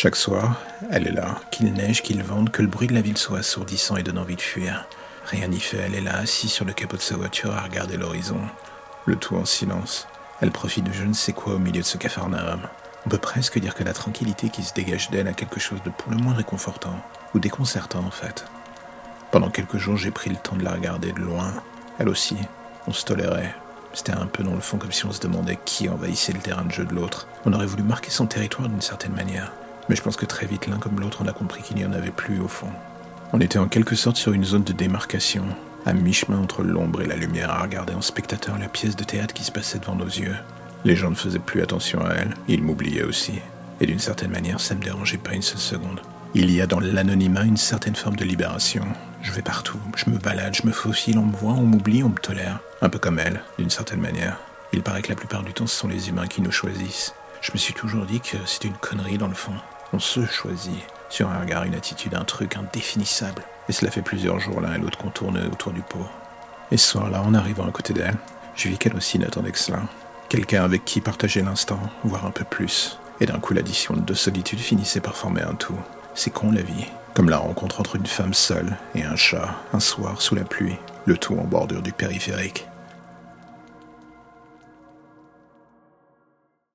[0.00, 0.60] Chaque soir,
[0.92, 3.96] elle est là, qu'il neige, qu'il vente, que le bruit de la ville soit assourdissant
[3.96, 4.86] et donne envie de fuir.
[5.24, 7.96] Rien n'y fait, elle est là, assise sur le capot de sa voiture à regarder
[7.96, 8.38] l'horizon.
[9.06, 10.06] Le tout en silence.
[10.40, 12.60] Elle profite de je ne sais quoi au milieu de ce capharnaüm.
[13.06, 15.90] On peut presque dire que la tranquillité qui se dégage d'elle a quelque chose de
[15.90, 17.02] pour le moins réconfortant,
[17.34, 18.44] ou déconcertant en fait.
[19.32, 21.54] Pendant quelques jours, j'ai pris le temps de la regarder de loin.
[21.98, 22.36] Elle aussi,
[22.86, 23.52] on se tolérait.
[23.94, 26.66] C'était un peu dans le fond comme si on se demandait qui envahissait le terrain
[26.66, 27.26] de jeu de l'autre.
[27.44, 29.52] On aurait voulu marquer son territoire d'une certaine manière.
[29.88, 31.92] Mais je pense que très vite, l'un comme l'autre, on a compris qu'il n'y en
[31.92, 32.70] avait plus au fond.
[33.32, 35.44] On était en quelque sorte sur une zone de démarcation,
[35.86, 39.34] à mi-chemin entre l'ombre et la lumière, à regarder en spectateur la pièce de théâtre
[39.34, 40.36] qui se passait devant nos yeux.
[40.84, 43.40] Les gens ne faisaient plus attention à elle, ils m'oubliaient aussi.
[43.80, 46.00] Et d'une certaine manière, ça me dérangeait pas une seule seconde.
[46.34, 48.84] Il y a dans l'anonymat une certaine forme de libération.
[49.22, 52.10] Je vais partout, je me balade, je me faufile, on me voit, on m'oublie, on
[52.10, 52.60] me tolère.
[52.82, 54.38] Un peu comme elle, d'une certaine manière.
[54.72, 57.14] Il paraît que la plupart du temps, ce sont les humains qui nous choisissent.
[57.40, 59.54] Je me suis toujours dit que c'était une connerie dans le fond.
[59.92, 60.82] On se choisit.
[61.08, 63.42] Sur un regard, une attitude, un truc indéfinissable.
[63.68, 66.06] Et cela fait plusieurs jours l'un et l'autre qu'on tourne autour du pot.
[66.70, 68.16] Et ce soir-là, en arrivant à côté d'elle,
[68.54, 69.80] je vis qu'elle aussi n'attendait que cela.
[70.28, 72.98] Quelqu'un avec qui partager l'instant, voire un peu plus.
[73.20, 75.78] Et d'un coup, l'addition de deux solitudes finissait par former un tout.
[76.14, 76.86] C'est con la vie.
[77.14, 80.76] Comme la rencontre entre une femme seule et un chat, un soir sous la pluie,
[81.06, 82.66] le tout en bordure du périphérique.